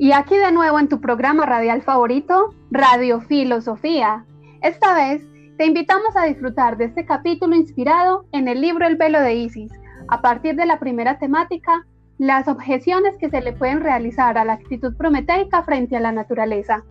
[0.00, 4.24] Y aquí de nuevo en tu programa radial favorito, Radio Filosofía.
[4.62, 5.20] Esta vez
[5.58, 9.70] te invitamos a disfrutar de este capítulo inspirado en el libro El velo de Isis,
[10.08, 11.86] a partir de la primera temática,
[12.16, 16.82] las objeciones que se le pueden realizar a la actitud prometeica frente a la naturaleza.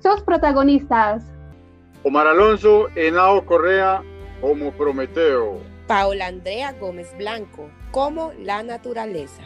[0.00, 1.24] Sus protagonistas.
[2.02, 4.02] Omar Alonso, Henao Correa,
[4.42, 5.58] como Prometeo.
[5.86, 9.42] Paola Andrea Gómez Blanco, como la naturaleza.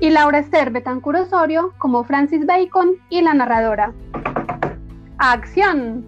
[0.00, 3.92] Y Laura Esther Betancur Osorio como Francis Bacon y la narradora.
[5.18, 6.06] ¡Acción!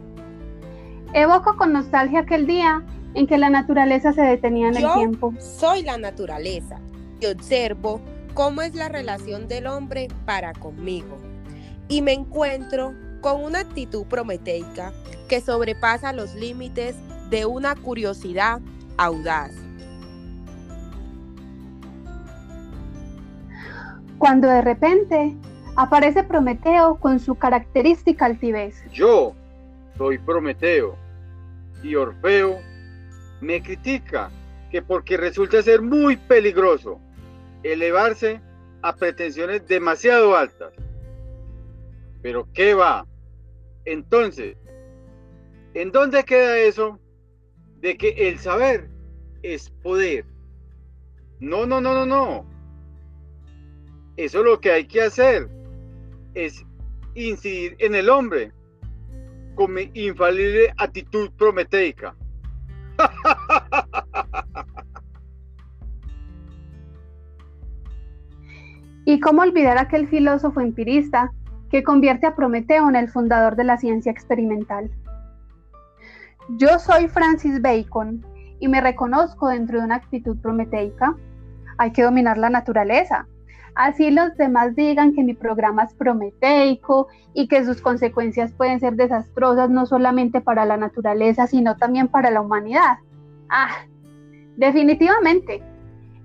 [1.12, 2.82] Evoco con nostalgia aquel día
[3.14, 5.34] en que la naturaleza se detenía en el tiempo.
[5.38, 6.80] Soy la naturaleza
[7.20, 8.00] y observo
[8.32, 11.18] cómo es la relación del hombre para conmigo.
[11.88, 14.92] Y me encuentro con una actitud prometeica
[15.28, 16.96] que sobrepasa los límites
[17.28, 18.62] de una curiosidad
[18.96, 19.52] audaz.
[24.22, 25.34] Cuando de repente
[25.74, 28.80] aparece Prometeo con su característica altivez.
[28.92, 29.34] Yo
[29.98, 30.94] soy Prometeo
[31.82, 32.60] y Orfeo
[33.40, 34.30] me critica
[34.70, 37.00] que porque resulta ser muy peligroso
[37.64, 38.40] elevarse
[38.82, 40.72] a pretensiones demasiado altas.
[42.22, 43.04] Pero ¿qué va?
[43.86, 44.56] Entonces,
[45.74, 47.00] ¿en dónde queda eso
[47.80, 48.88] de que el saber
[49.42, 50.24] es poder?
[51.40, 52.51] No, no, no, no, no.
[54.16, 55.48] Eso lo que hay que hacer
[56.34, 56.64] es
[57.14, 58.52] incidir en el hombre
[59.54, 62.14] con mi infalible actitud prometeica.
[69.04, 71.32] ¿Y cómo olvidar aquel filósofo empirista
[71.70, 74.90] que convierte a Prometeo en el fundador de la ciencia experimental?
[76.50, 78.24] Yo soy Francis Bacon
[78.60, 81.16] y me reconozco dentro de una actitud prometeica.
[81.78, 83.26] Hay que dominar la naturaleza,
[83.74, 88.96] Así los demás digan que mi programa es prometeico y que sus consecuencias pueden ser
[88.96, 92.98] desastrosas no solamente para la naturaleza, sino también para la humanidad.
[93.48, 93.86] Ah,
[94.56, 95.62] definitivamente.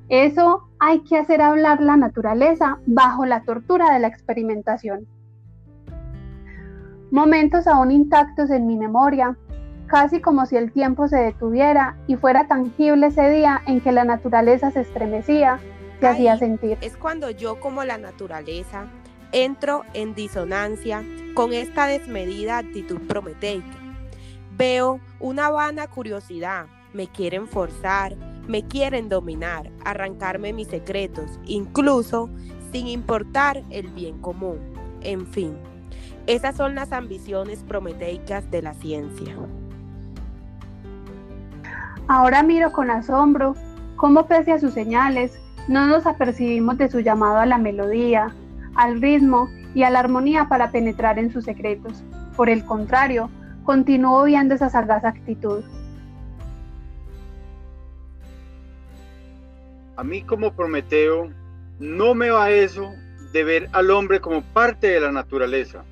[0.09, 5.07] Eso hay que hacer hablar la naturaleza bajo la tortura de la experimentación.
[7.11, 9.37] Momentos aún intactos en mi memoria,
[9.87, 14.03] casi como si el tiempo se detuviera y fuera tangible ese día en que la
[14.03, 15.59] naturaleza se estremecía
[16.05, 16.77] hacía sentir.
[16.81, 18.85] Es cuando yo como la naturaleza
[19.31, 21.03] entro en disonancia
[21.33, 23.65] con esta desmedida actitud prometeica.
[24.55, 28.15] Veo una vana curiosidad, me quieren forzar,
[28.47, 32.29] me quieren dominar, arrancarme mis secretos, incluso
[32.71, 34.59] sin importar el bien común.
[35.01, 35.57] En fin,
[36.25, 39.35] esas son las ambiciones prometeicas de la ciencia.
[42.07, 43.55] Ahora miro con asombro
[43.97, 48.33] cómo pese a sus señales, no nos apercibimos de su llamado a la melodía,
[48.75, 52.03] al ritmo y a la armonía para penetrar en sus secretos.
[52.35, 53.29] Por el contrario,
[53.63, 55.63] continúo viendo esa sagaz actitud.
[59.97, 61.31] A mí como Prometeo,
[61.79, 62.93] no me va eso
[63.33, 65.83] de ver al hombre como parte de la naturaleza.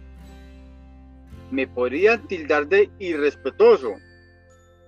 [1.51, 3.93] Me podría tildar de irrespetuoso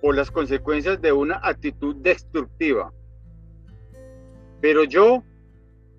[0.00, 2.92] por las consecuencias de una actitud destructiva.
[4.60, 5.22] Pero yo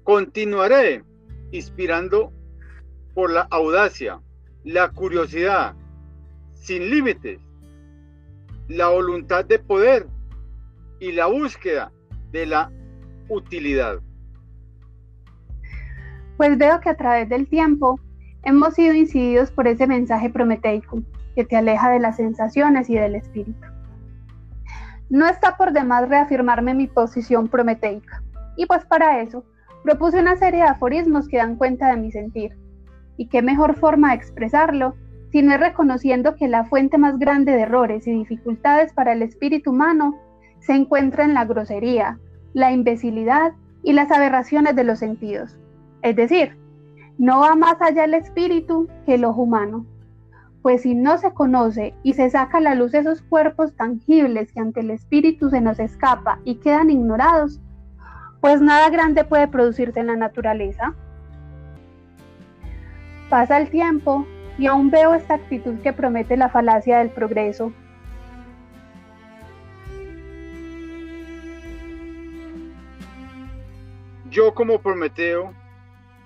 [0.03, 1.03] continuaré
[1.51, 2.31] inspirando
[3.13, 4.19] por la audacia,
[4.63, 5.75] la curiosidad,
[6.53, 7.39] sin límites,
[8.67, 10.07] la voluntad de poder
[10.99, 11.91] y la búsqueda
[12.31, 12.71] de la
[13.29, 13.99] utilidad.
[16.37, 17.99] Pues veo que a través del tiempo
[18.43, 21.01] hemos sido incididos por ese mensaje prometeico
[21.35, 23.67] que te aleja de las sensaciones y del espíritu.
[25.09, 28.21] No está por demás reafirmarme mi posición prometeica.
[28.59, 29.45] Y pues para eso
[29.85, 32.57] propuse una serie de aforismos que dan cuenta de mi sentir.
[33.15, 34.95] Y qué mejor forma de expresarlo
[35.31, 39.21] si no es reconociendo que la fuente más grande de errores y dificultades para el
[39.21, 40.17] espíritu humano
[40.59, 42.19] se encuentra en la grosería,
[42.51, 45.57] la imbecilidad y las aberraciones de los sentidos.
[46.01, 46.57] Es decir,
[47.17, 49.85] no va más allá el espíritu que el ojo humano.
[50.63, 54.59] Pues si no se conoce y se saca a la luz esos cuerpos tangibles que
[54.59, 57.61] ante el espíritu se nos escapa y quedan ignorados,
[58.41, 60.93] pues nada grande puede producirse en la naturaleza.
[63.29, 64.25] Pasa el tiempo
[64.57, 67.71] y aún veo esta actitud que promete la falacia del progreso.
[74.29, 75.53] Yo como Prometeo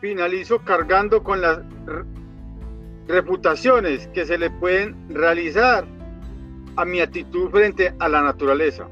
[0.02, 1.60] finalizo cargando con las
[3.08, 5.86] reputaciones que se le pueden realizar
[6.76, 8.88] a mi actitud frente a la naturaleza.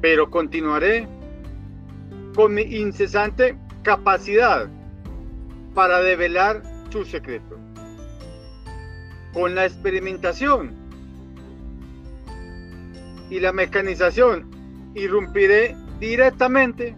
[0.00, 1.06] Pero continuaré
[2.34, 4.68] con mi incesante capacidad
[5.74, 7.58] para develar su secreto.
[9.32, 10.74] Con la experimentación
[13.30, 14.50] y la mecanización
[14.94, 16.94] irrumpiré directamente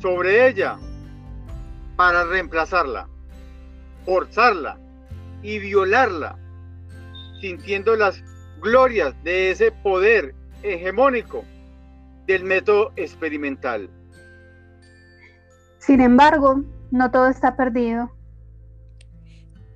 [0.00, 0.78] sobre ella
[1.96, 3.08] para reemplazarla,
[4.04, 4.78] forzarla
[5.42, 6.36] y violarla,
[7.40, 8.22] sintiendo las
[8.60, 11.44] glorias de ese poder hegemónico
[12.26, 13.90] del método experimental.
[15.86, 18.10] Sin embargo, no todo está perdido.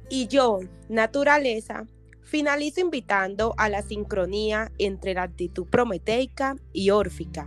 [0.08, 1.84] Y yo, naturaleza,
[2.22, 7.46] finalizo invitando a la sincronía entre la actitud prometeica y órfica,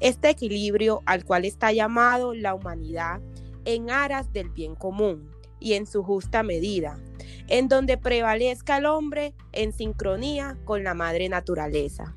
[0.00, 3.20] este equilibrio al cual está llamado la humanidad
[3.64, 5.30] en aras del bien común
[5.60, 6.98] y en su justa medida,
[7.46, 12.16] en donde prevalezca el hombre en sincronía con la madre naturaleza.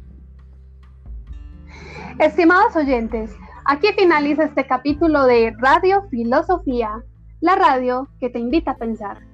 [2.18, 3.30] Estimados oyentes,
[3.65, 7.04] aquí finaliza este capítulo de Radio Filosofía,
[7.42, 9.33] la radio que te invita a pensar.